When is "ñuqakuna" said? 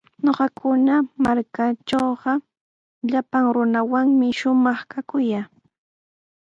0.25-0.95